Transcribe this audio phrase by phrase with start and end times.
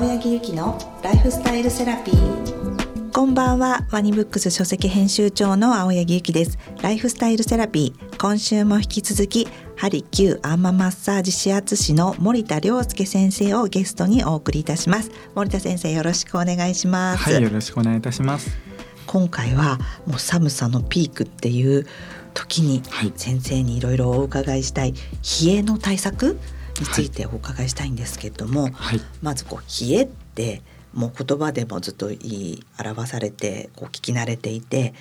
[0.00, 3.12] 青柳ゆきのライフスタイルセラピー。
[3.12, 3.86] こんばんは。
[3.90, 6.58] ワニブックス書籍編集長の青柳ゆきです。
[6.80, 8.16] ライフスタイルセラピー。
[8.16, 15.10] 今週も引き続きハリキューアンママッサージ指圧師の森田亮介先生をゲストにお送りいたします。
[15.34, 17.24] 森田先生よろしくお願いします。
[17.24, 18.56] はいよろしくお願いいたします。
[19.06, 19.76] 今回は
[20.06, 21.86] もう寒さのピークっていう
[22.32, 22.82] 時に
[23.16, 24.94] 先生にいろいろお伺いしたい。
[25.44, 26.38] 冷えの対策
[26.80, 30.62] についてお伺いしたいんですけれども、はい、まずこう冷えって
[30.92, 34.94] もう言葉でもずっと言い表されてこう聞き慣れていて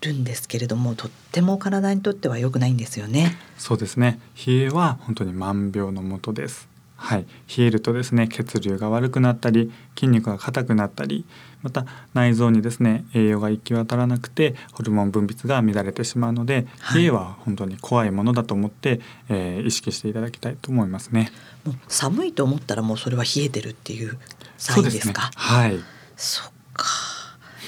[0.00, 3.36] るんですけれどもとっても体にとっては良くないんですよね。
[3.58, 6.68] そうですね冷えは本当に万病のもとです。
[6.96, 11.24] はい、冷えるとですね血流が悪くなったり筋肉が硬くなったり
[11.62, 21.30] また内臓にですね栄養が行き渡らなくてホルモン分泌が乱れてしまうので、はい、冷えは本当に怖いものだと思って、えー、意識していただきたいと思いますね。
[21.64, 24.18] もう寒いと思ったらもうそれは冷えてるっていう
[24.56, 25.22] サインですか？
[25.22, 25.78] すね、はい。
[26.16, 26.86] そっか。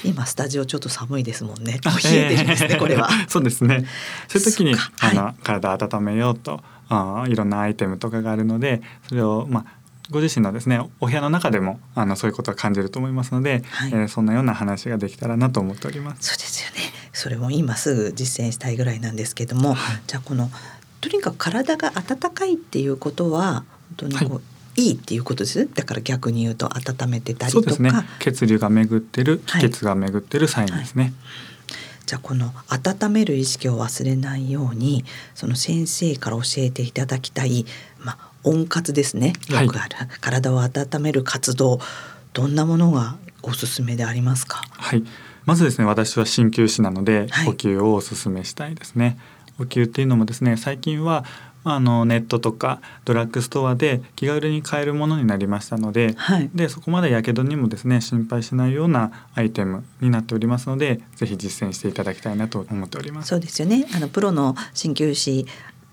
[0.03, 1.79] 今スタジオちょっと寒いですもんね。
[1.83, 3.09] 冷えてるんですね、これは。
[3.27, 3.85] そうですね。
[4.27, 9.65] そういう時に、あの、体温めようとあいろんなアイテムとかがあるのでそれをまあ
[10.11, 16.29] ご自身のですねお部屋の中でもあのそういうことを感じると思いますので、はい、えー、そんなような話ができたらなと思っております。
[16.29, 16.91] そうですよね。
[17.13, 20.49] それも今すぐ実践したいぐらいなんですけども、はい、じゃあこの
[20.99, 23.65] とにかく体が温かいっていうことは本
[23.97, 24.41] 当にこう、はい。
[24.75, 25.67] いいっていうことです？
[25.73, 31.19] だから逆に言うと温めてたりとか、ね、血流が巡ってる気血が巡ってるサインですね、はいはい
[32.09, 37.67] じゃあこの温める意識を忘れないようにその先生から教えていただきたい、
[37.99, 39.33] まあ、温活ですね。
[39.47, 41.79] よくある、はい、体を温める活動。
[42.33, 44.63] どんなものがおすすめでありますか？
[44.71, 45.03] はい。
[45.45, 49.19] まずですね私は鍼灸師なので、呼吸をおすすめしたいですね。
[49.59, 51.25] 呼吸っていうのもですね最近は
[51.73, 63.29] あのネットとかドラッグストアで気軽に買えるものになりましたのではい、でそこまでやけどにもですね心配しないようなアイテムになっておりますのでぜひ実践していただきたいなと思っております。
[63.29, 63.85] そうですよね。
[63.95, 65.45] あのプロの鍼灸師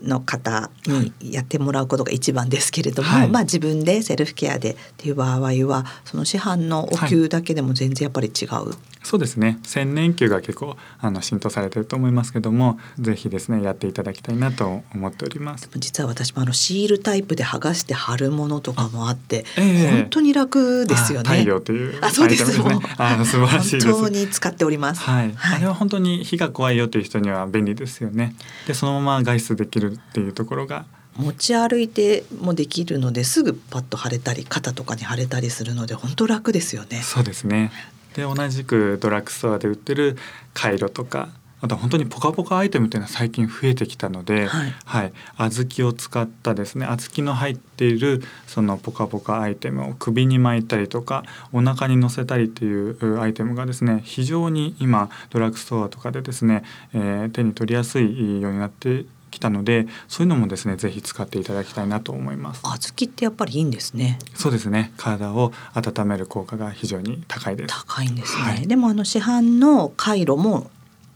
[0.02, 8.74] の方にやってもらうことが一番ですけれども、はい、まあ自分でセルフケアでっていう場合はその市販のお灸だけでも全然やっぱり違う、はい、
[9.06, 9.58] そうですね。
[9.62, 15.70] 千年灸が結構あの浸透されてると思いますけどもぜひですねやっていただきたいなと思っております。
[15.76, 21.28] 実は私もあのシールタイプで剥がして貼るものとかもあって、えー、本当に楽ですよね。
[21.28, 28.34] 大量というあそうです、ね、あ素晴らしい本当に使っております、はい、はい、あれは本当に火が怖いよという人には便利ですよね。
[28.66, 30.84] でそのまま外出できるるっていうところが。
[31.16, 37.00] 持ち歩いてもできるのですぐパッと腫れたり肩とかに腫れたりするので本当楽ですよね。
[37.00, 37.72] そうですね
[38.16, 40.16] で同じくドラッグストアで売ってる
[40.54, 41.28] カイロとか
[41.60, 56.62] あと本当にポカポカアイテムっていうのは最近増えてきたので、はい、はい、小豆を使ったですね小豆の入っているそのポカポカアイテムを首に巻いたりとかお腹に乗せたりっていうアイテムがですね非常に今ドラッグストアとかでですね、
[56.94, 59.04] えー、手に取りやすいようになって
[59.36, 62.62] きたのでそういうのもですねぜひ使っていただきたいなと思います。
[62.62, 64.18] 小豆ってやっぱりいいんですね。
[64.34, 64.92] そうですね。
[64.96, 67.74] 体を温める効果が非常に高いです。
[67.74, 70.70] 高いんですね、はい、でもあの市販の回路も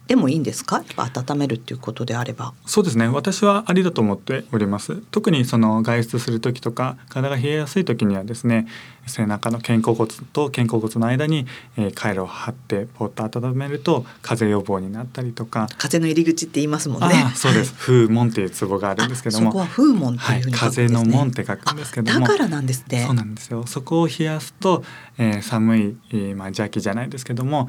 [0.07, 0.83] でもいいんですか？
[0.97, 2.53] 温めるっていうことであれば。
[2.67, 3.07] そうですね。
[3.07, 4.97] 私はありだと思っております。
[5.13, 8.67] 特にその外出する時とか体が冷えやすい時にはですね
[9.07, 11.47] 背中の肩甲骨と肩甲骨の間に、
[11.77, 15.69] えー、回路を貼ってポッと温めると風邪予防になったりとか。
[15.79, 17.33] 風の入り口って言いますもんね。
[17.35, 17.75] そうです。
[17.79, 19.51] 風門っていうツボがあるんですけども。
[19.51, 20.59] そこは風門っていうふうに、ね。
[20.59, 22.21] はい、風の門って書くんですけども。
[22.21, 23.67] だからなんですねそうなんですよ。
[23.67, 24.85] そこを冷やすと、
[25.19, 27.69] えー、寒い、えー、まあ邪気じゃないですけども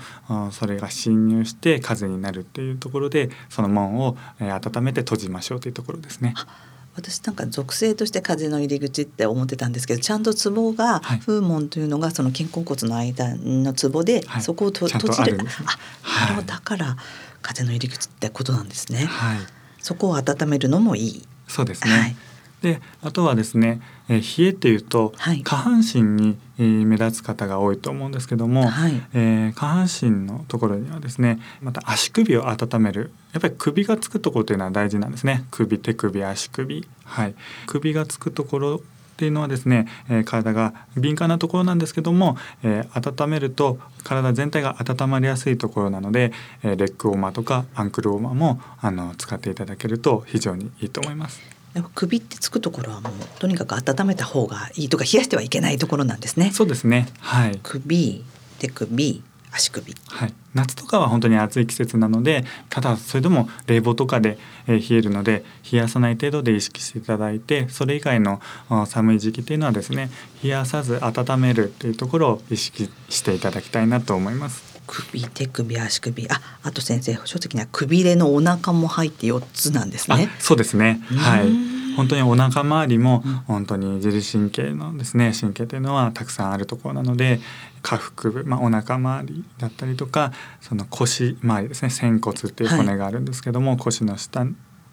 [0.52, 6.34] それが侵入して風になるっていうところでその門を、えー、温めて閉じましょうというところですね。
[7.02, 15.40] 私なんか属性として風の入り口って思ってたんですけどちゃんとツボが、はい、風門というのがその肩甲骨の間のツボで、はい、そこをと閉じる。
[15.42, 15.46] あ、
[16.02, 16.96] はい、だから
[17.42, 19.38] 風の入り口ってことなんですね、はい、
[19.80, 21.28] そこを温めるのもいい。
[21.48, 22.16] そうですね、はい。
[22.62, 33.12] であとはですね、えー、冷えっていうと、はい、下半身に、えー、目立つ方が多いと思うんですけども、はい、えー、下半身のところにはですねまた足首を温める。
[33.32, 35.46] やっぱり首がつくところというのは大事なんですね。
[35.50, 36.86] 首手首足首。
[37.06, 37.36] はい。
[37.68, 38.80] 首がつくところっ
[39.16, 46.34] ていうのはですね、えー、体が敏感なところなんですけども、えー、温めると体全体が温まりやすいところなので、
[46.64, 51.61] えー、レッグウォーマーとかアンクルウォーマーもあの使っていただけると非常にいいと思います。
[51.96, 56.52] 首ってつくところはもうとにかく温めた方がいいとか冷やしてはいけないところなんですね。
[56.52, 57.08] そうですね。
[57.20, 57.60] はい。
[57.64, 58.24] 首、
[58.60, 64.38] 手首、足首、はい、夏とかは本当に暑い季節なのでただそれでも冷房とかで、
[64.68, 68.42] え冷えるので冷やさない程度で意識していただいてそれ以外の
[68.88, 70.10] 寒い時期っていうのはですね
[70.42, 74.71] 冷やさず温めるっていうところを意識していただきたいなと思います。
[74.92, 80.30] 首手首足首ああと先生書籍にはくびれのお腹も入って4つなんですね。
[80.40, 81.02] そうですね。
[81.16, 81.72] はい。
[81.96, 87.40] 本当にお腹周りも本当に自律神経のですね神経というのはたくさんあるところなので
[87.82, 94.46] 下腹部、まあ、お腹周りだったりとかその腰周りですね仙骨っていう骨があるんですけども、はい、腰の下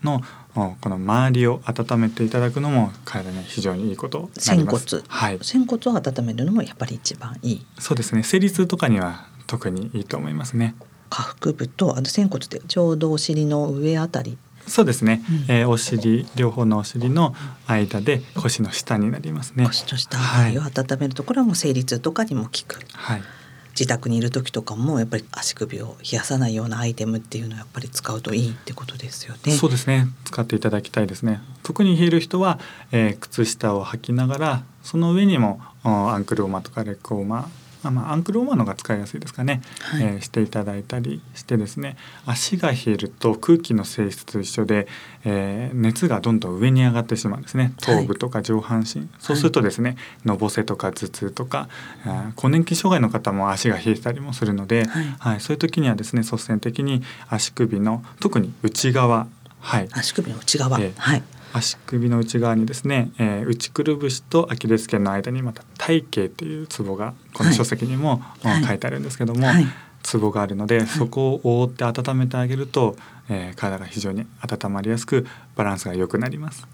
[0.02, 0.22] の
[0.54, 7.66] この周りを温めていただくのも体に非常にいいこと仙骨、はい、仙骨を温めるのもやっぱり一番いい。
[7.78, 8.22] そうですね。
[8.22, 10.76] 生理痛とかには特にいいと思いますね。
[11.10, 14.38] 下腹部とあの仙骨ってちょうどお尻の上あたり。
[14.68, 17.34] そうですね、うん、えー、お尻両方のお尻の
[17.66, 19.64] 間で腰の下になりますね。
[19.64, 20.20] 腰の下を
[20.62, 23.22] 温めるところはもう生理痛とかにも効く、はい、
[23.70, 29.52] 自宅にいる時とかもやっぱり足首を冷やさないようなアイテムっていうのはやっぱり使うといいってことですよね。
[29.52, 30.06] そうですね。
[30.26, 31.40] 使っていただきたいですね。
[31.62, 32.58] 特に冷える人は、
[32.92, 41.96] えー、靴下を履きながらその上にもアンクルウォーマーとかレッグウォーマーあまあ、アンクルウォーマーのが使いやすいですかね、はい、えー、していただいたりしてですね。
[42.26, 44.88] 足が冷えると空気の性質と一緒で、
[45.24, 47.72] えー、熱がどんどん上に上がってしまうんですね。
[47.80, 51.68] 頭部とか上半身、はい、そうするとですね、のぼせとか頭痛とか、
[52.04, 59.26] はい、更年期障害の方も足が冷えたりもするので、はい、はい、そういう時にはですね率先的に足首の特に内側。
[59.60, 61.22] はい、足首の内側、えー、はい
[61.58, 69.66] 足首の内側にですね、えー、内くるぶしとアキレス腱の間にまた体形というツボがこの書籍にも、はい、書いてあるんですけども、はい、
[70.02, 72.96] ツボがあるので、はい、そこを覆って温めてあげると、
[73.28, 75.26] えー、体が非常に温まりやすく
[75.56, 76.66] バランスが良くなります。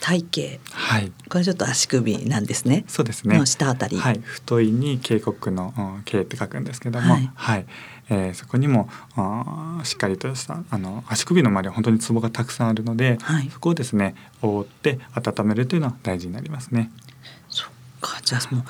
[0.00, 0.24] 体
[0.60, 0.60] 型。
[0.72, 1.12] はい。
[1.28, 2.84] これちょっと足首なんですね。
[2.88, 3.44] そうですね。
[3.46, 3.96] 下あたり。
[3.96, 4.20] はい。
[4.20, 7.66] 太いに渓谷の渓って書くんですけどもはい、はい、
[8.10, 8.88] えー、そこにも
[9.84, 16.90] しっかりとしたあの足首の周りは本当にツボがたくさんあるので、はい、そこをですね覆って温めるというのは大事になりますね。
[17.48, 17.70] そっ
[18.00, 18.20] か。
[18.22, 18.64] じゃあもう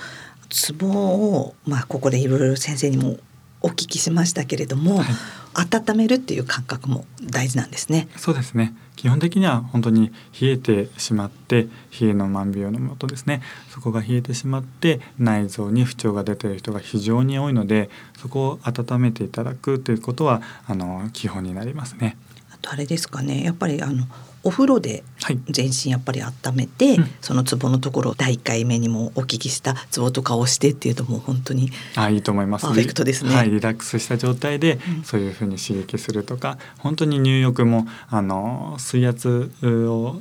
[0.49, 3.17] ツボをまあここでいろいろ先生にも
[3.61, 5.06] お聞きしましたけれども、はい
[5.54, 8.08] 温めるっていう感覚も大事なんですね。
[8.16, 8.75] そうですね。
[8.96, 11.69] 基本的には本当に冷えてしまって
[12.00, 13.43] 冷えの万病のもとですね。
[13.70, 22.16] そこが冷えてしまって内臓に不調が出ている人が非常に多いので、そこを温めていただくということはあの基本になりますね。
[22.52, 23.43] あとあれですかね。
[23.43, 24.06] やっぱりあの
[24.44, 25.05] お風呂で
[25.49, 32.62] 全身やっぱり温めて、はいうん、そのツボのところ第1回目にもお聞きしたツボとかをしてっていうともう本当にあいいと思います。
[32.62, 40.21] パーフェクトですね、はい、リラックスした状態でそういうふうに刺激するとか、うん、本当に入浴もあの水圧を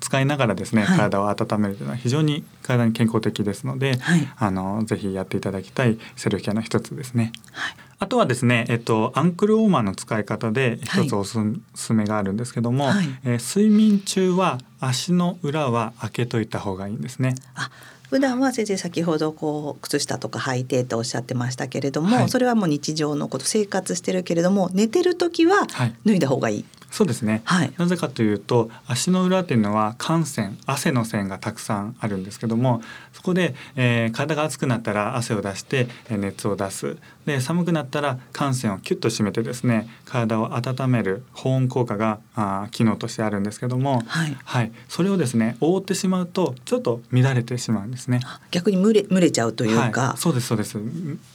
[0.00, 7.32] 使いながらですね、はい、体を温めるというのは非常に体に健康的ですので、はい、あのぜひやっていただきたいセルフケアの一つですね。
[7.52, 11.38] はいあとはですね、えっと、アンクルウォーマーの使い方で一つおす
[11.74, 17.34] すめがあるんですけども、はい、えー、睡眠中は足の裏は開けといた方がいいんですね。
[17.54, 17.70] あ
[18.10, 25.66] 普段は先生先ほどこう靴下とか履いてとおっしゃってましたけれども、はい、それはもう日常のこと生活してるけれども寝てる時は
[26.06, 26.64] 脱いだ方がいい。
[26.90, 32.80] そうですね、はい、なぜかというと足の裏っていうのは汗腺汗の線がたくさんあるんですけども
[33.12, 36.96] そこで、えー、体が熱くなったら汗を出して熱を出す
[37.28, 48.20] で寒くなったら汗腺をキュッと締めてですね体を温める保温効果があ機能としてあるんですけども、はい、はい、それをですね覆ってしまうとちょっと乱れてしまうんですね。
[48.50, 50.78] 逆に蒸れ蒸れちゃうというか、はい、そうですそうです。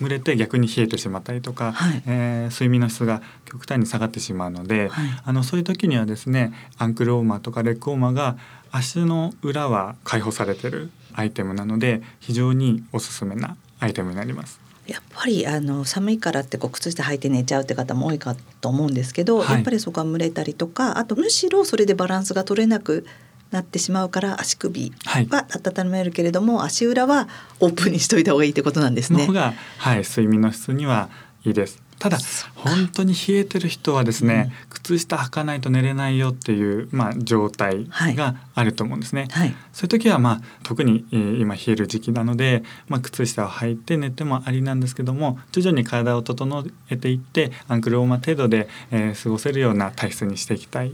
[0.02, 8.38] 蒸れて逆に冷えてしまったりとか、はい、えー、睡眠の質が極端に下がってしまうので、はい、あのそういう時にはですねアンクルウォーマーとかレッグウォーマーが
[8.72, 14.63] 足の裏は解放されてるアイテムなので非常におすすめなアイテムになります。
[14.88, 23.06] やっぱりあの寒いからってこう靴下履いて寝ちゃうって方も多いかと思うんですけど、はい、やっぱりそこが蒸れたりとかあとむしろそれでバランスが取れなく
[23.52, 24.92] なってしまうから足首
[25.30, 29.28] は温めるけれども、はい、足裏はオープンにしといた方がいいってことなんですね。
[29.28, 31.10] がはい睡眠の質には
[31.46, 31.82] いいです。
[32.00, 32.18] ただ
[32.56, 39.28] 本当に冷えてる人はですね、うん、靴下履かないと寝れないよっていう、まあ、状態があると思うんですね。
[39.32, 50.94] はい、そういう時は、まあ、特に、えー、今冷える時期なので、まあ、靴下を履いて寝てもありなんですけども徐々に体を整えていってアンクルウォーマー程度で、えー、過ごせるような体質にしていきたい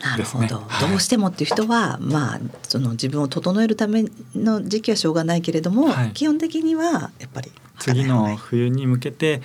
[0.00, 4.04] なるほど、はい、どうしてもっていう人はまあその自分を整えるため
[4.34, 9.42] の時期はしょうがないけれども、はい、基本的にはやっぱり次の冬に向けて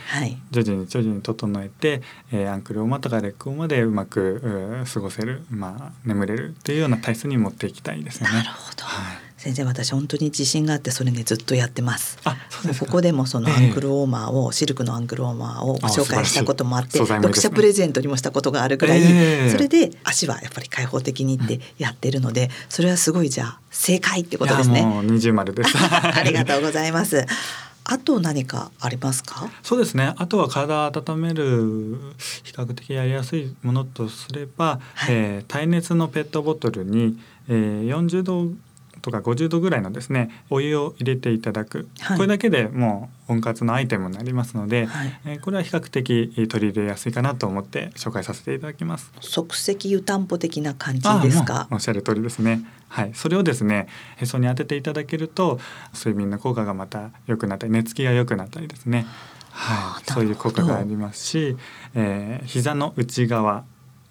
[0.51, 2.01] 徐々に徐々に整えて、
[2.31, 8.33] えー、アンクルオーマとかレッグオーマでうまく過ごせる、まあ、眠れるっていうような体質に持っていきたいですよね。
[8.33, 9.25] なるほど、はい。
[9.45, 27.27] 先生私本当に自信があってそれねずっとやってますあそうですここでもそのアンクルウォーマーを、えー、シルクのアンクルウォーマーをご紹介したこともあって読者プレゼントにもしたことがあるぐらい、えー、それで足はやっぱり開放的にってやってるので、それはすごいじゃあ正解ってことですね二重丸ですありがとうございます
[27.87, 29.49] あと何かありますか？
[29.61, 30.13] そうですね。
[30.17, 31.97] あとは体を温める
[32.43, 38.49] 比較的やりやすいものとすれば、はい、えー、耐熱のペットボトルに、えー、40度
[39.05, 49.11] とか50度ぐらいのですねお湯を入れていただく、はい、これだけでもう温活のアイテムになりますので、はい、えー、これは比較的取り入れやすいかなと思って紹介させていただきます。
[49.19, 51.67] 即席湯たんぽ的な感じですか？
[51.69, 52.65] おっしゃる通りですね。
[52.87, 53.11] はい。
[53.13, 55.59] それをですねへそに当てていただけると
[55.93, 59.05] 睡眠の効果がまた良くなったり寝つきが良くなったりですね。
[59.51, 61.57] はい、そういう効果がありますし、
[61.93, 63.65] えー、膝の内側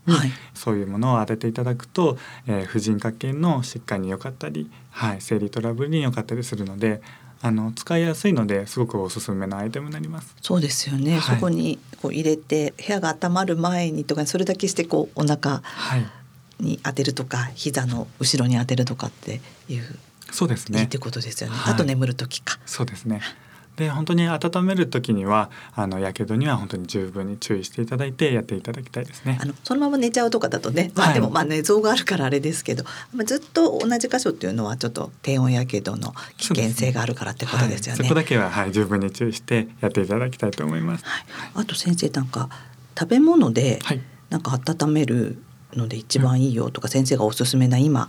[0.07, 0.15] に
[0.55, 7.01] そういうものを当てていただくと、えー、婦人科系の疾患に良かったり、はい、生理トラブルに良かったりするので
[7.43, 10.35] あの使いやすいのですごくおすすめのアイテムになります。
[10.41, 11.19] そうですよね。
[11.19, 15.63] はい、そこにこう入れて部屋が温まる前にとかそれだけしてこうお腹
[16.59, 19.83] に当てるとか、はい、膝の後ろに当てるとかっていう
[20.31, 20.81] そうですね。
[20.81, 21.57] いいってことですよね。
[21.57, 22.59] はい、あと眠る時か。
[22.65, 23.21] そうですね。
[23.77, 29.39] で本当に温める時にはあのやけどには本当に十分に注意していただいてやっていただきたいですね。
[29.41, 37.97] あのそのまま寝ちゃうとかだとね、まあ、でもまあ寝相があるからあれですけど、まあ、ずっと同じ箇所っていうのはちょっと低温やけどの危険性があるからってことですよね。
[37.97, 41.05] そ、ねはい、こだけは、はい、十分に注意してやっていただきたいと思います。
[41.05, 42.49] はい、あと先生なんか
[42.97, 43.81] 食べ物で
[44.31, 48.09] なんか温めるので一番いいよとか、先生がおすすめな今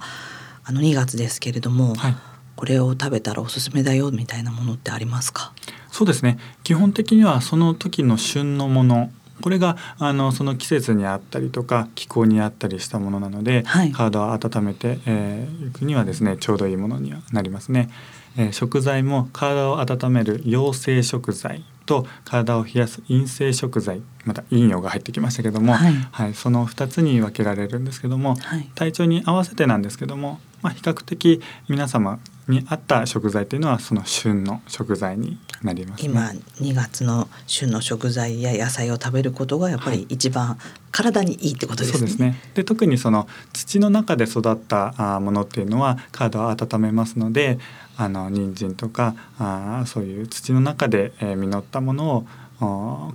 [0.63, 1.95] あの2月ですけれども。
[1.95, 2.15] はい
[2.56, 5.54] これを食べたらおすすめだよみたいなものってありますか？
[5.92, 6.38] そうですね。
[6.64, 9.12] 基本的にはその時の旬のもの。
[9.42, 17.90] これがあのその季節にあったりとか気候にあったりしたものなので、はい、体を温めてい、えー、くにはですねちょうどいいものにはなりますね。
[18.38, 40.58] えー、食材も体を温める陽性食材と体を冷やす陰性食材また陰陽が入ってきましたけども、はい、はい、その2つに分けられるんですけども、はい、体調に合わせてなんですけども、まあ、比較的皆様に合った食材というのはその旬の食材になります、ね、今2月の旬の食材や野菜を食べることがやっぱり一番
[40.92, 41.98] 体にいいってことですね。
[41.98, 42.40] そうですね。
[42.54, 47.58] で特にその土の中で育ったものっていうのは体を温めますので
[47.98, 52.25] あの人参とかあそういう土の中で、えー、実ったものを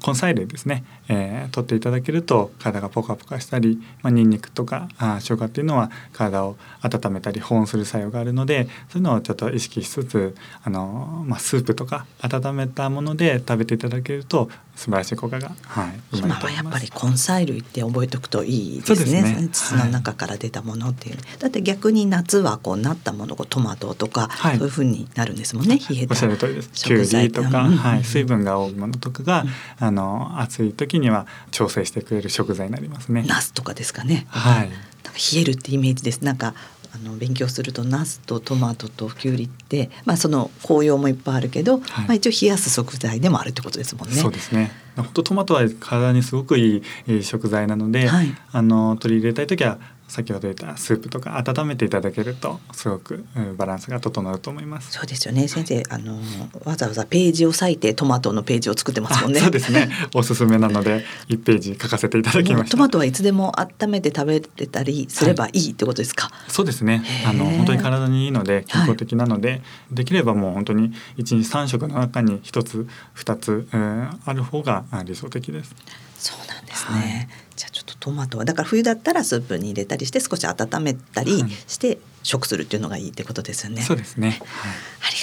[0.07, 19.23] 根菜類ですね、えー、取っていただけると体がポカポカしたり、まあ、ニンニクとかあ生姜っていうのは体を温めたり保温する作用があるのでそういうのをちょっと意識しつつあの、まあ、スープとか温めたもので食べていただけると素晴らしい効果が、はい、今はやっぱり根菜類って覚えておくといいですね。
[19.23, 19.49] ですね。
[19.53, 25.79] 土の中から出たものっていう、はい、だって逆に夏はこうなったものトマトとか、はい、そういうふうになるんですもんね。
[25.91, 26.71] 冷えたおっしゃる通りです。
[26.73, 29.43] きゅうりとか、はい、水分が多いものとかが、
[29.81, 33.25] うん、あの暑い時には調整してくれる食材になりますね。
[33.27, 34.27] ナスとかですかね。
[34.29, 34.69] はい。
[34.69, 36.23] なんか冷えるってイメージです。
[36.23, 36.55] なんか
[36.93, 44.17] あの勉強するとナスとトマトときゅうりって、まあ、その紅葉もいっぱいあるけど、はい、まあ、一応冷やす食材でもあるってことですもんね。
[44.17, 49.79] そうですね本当トマトは体にすごくいい食材なので、はい、あの取り入れたい時は
[50.11, 53.25] 先ほど言ったスープとか温めていただけるとすごく
[53.57, 54.91] バランスが整うと思います。
[54.91, 55.47] そうですよね。
[55.47, 56.19] 先生あの
[56.65, 59.39] わざわざページを割いてトマトのページを作ってますもんね。
[59.41, 59.89] そうですね。
[60.13, 62.71] おすすめなので1ページ書かせていただきました。
[62.73, 67.05] トマトはいつでも温めて食べてたりすればいいってことですか、はい、そうですね。
[67.25, 69.63] あの本当に体にいいので健康的なので、はい、
[69.93, 75.73] できればもう本当に1日3食の中に1つ2つ、えー、ある方が理想的です。
[76.19, 83.83] そうなんですね、はいじゃあちょっとトマトはだから冬だったらスープに入れたりして少し温めたりして食するっていうのがいいってことですよね。
[83.83, 84.47] そうですね、はい、あり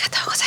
[0.04, 0.47] がとうございまし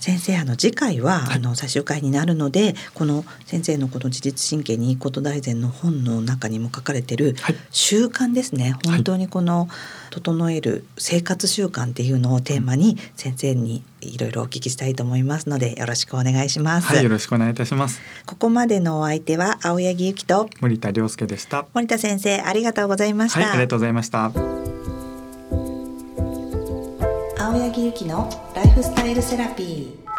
[0.00, 7.36] 先生あの次回は、はい、あの最終回になるのでこの先生のこの自律神経にいいこと大全の本の中にも書かれてる
[7.70, 9.68] 習慣ですね、はい、本当にこの
[10.10, 16.88] 整える生活習慣っていうのをテーマに先生にいろいろお聞きしたいと思いますのでよろしくお願いします。
[16.88, 18.00] はい、よろしくお願いいたします。
[18.24, 21.66] ここまでのお相手は青柳ゆきと森田亮介でした。
[21.74, 23.40] 森田先生ありがとうございました。
[23.40, 24.32] はい、ありがとうございました。
[27.38, 28.49] 青柳ゆきの
[29.36, 30.09] ライ